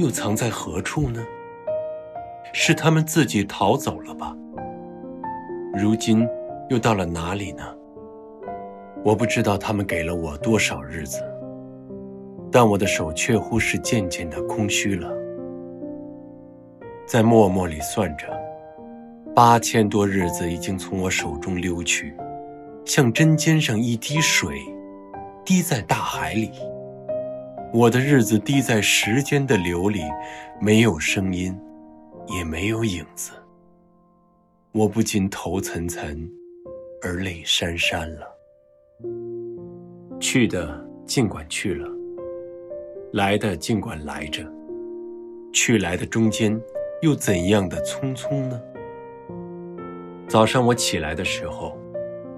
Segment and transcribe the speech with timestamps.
[0.00, 1.22] 又藏在何处呢？
[2.54, 4.34] 是他们自己逃走了吧？
[5.78, 6.26] 如今
[6.70, 7.62] 又到了哪里呢？
[9.04, 11.22] 我不知道他们给了我多少日子，
[12.50, 15.12] 但我的手却乎是渐渐的空虚了。
[17.06, 18.26] 在默默里算着，
[19.34, 22.16] 八千多日子已经从我手中溜去，
[22.86, 24.58] 像针尖上一滴水，
[25.44, 26.50] 滴在大海里。
[27.72, 30.00] 我的日子滴在时间的流里，
[30.60, 31.56] 没有声音，
[32.26, 33.30] 也没有影子。
[34.72, 36.28] 我不禁头涔涔，
[37.00, 38.26] 而泪潸潸了。
[40.18, 41.88] 去的尽管去了，
[43.12, 44.44] 来的尽管来着，
[45.52, 46.60] 去来的中间
[47.02, 48.60] 又怎样的匆匆呢？
[50.26, 51.78] 早上我起来的时候，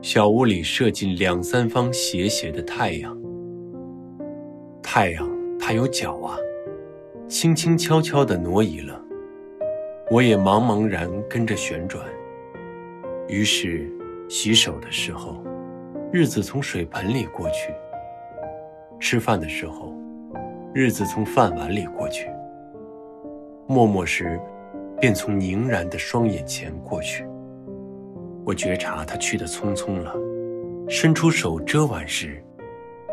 [0.00, 3.27] 小屋里射进两三方斜斜的太阳。
[4.90, 5.28] 太阳，
[5.60, 6.38] 它有脚啊，
[7.28, 8.98] 轻轻悄悄地挪移了，
[10.10, 12.02] 我也茫茫然跟着旋转。
[13.28, 13.86] 于是，
[14.30, 15.44] 洗手的时候，
[16.10, 17.70] 日子从水盆里过去；
[18.98, 19.92] 吃饭的时候，
[20.72, 22.26] 日子从饭碗里过去；
[23.66, 24.40] 默默时，
[24.98, 27.26] 便从凝然的双眼前过去。
[28.42, 30.14] 我觉察他去得匆匆了，
[30.88, 32.42] 伸出手遮挽时。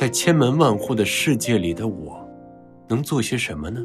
[0.00, 2.26] 在千门万户的世界里的我，
[2.88, 3.84] 能做些什么呢？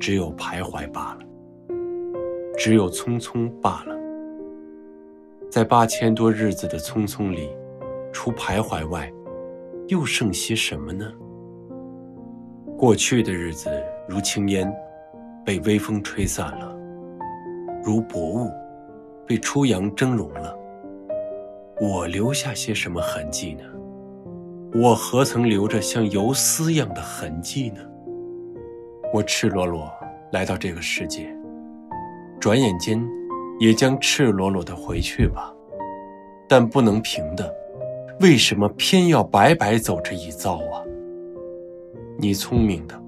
[0.00, 1.20] 只有徘徊罢了，
[2.58, 3.96] 只有匆匆罢了。
[5.48, 7.48] 在八千多日子的匆匆里，
[8.12, 9.08] 除徘徊外，
[9.86, 11.12] 又剩些什么呢？
[12.76, 13.70] 过去的日子
[14.08, 14.68] 如轻烟，
[15.44, 16.76] 被微风吹散了；
[17.84, 18.50] 如薄雾，
[19.28, 20.58] 被初阳蒸融了。
[21.80, 23.62] 我留下些什么痕迹呢？
[24.78, 27.80] 我何曾留着像游丝一样的痕迹呢？
[29.10, 29.90] 我赤裸裸
[30.32, 31.34] 来到这个世界，
[32.38, 33.02] 转眼间
[33.58, 35.50] 也将赤裸裸的回去吧。
[36.46, 37.50] 但不能平的，
[38.20, 40.84] 为什么偏要白白走这一遭啊？
[42.18, 43.02] 你聪明的，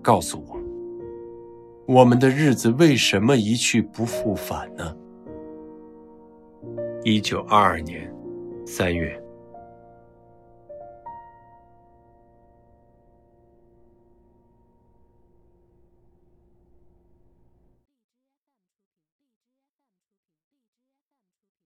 [0.00, 0.56] 告诉我，
[1.92, 4.96] 我们的日子为什么一去不复返呢？
[7.02, 8.08] 一九二二年
[8.64, 9.20] 三月。